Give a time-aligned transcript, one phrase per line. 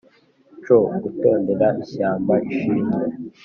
[0.63, 2.95] coo gutondeka ishyamba ishimwe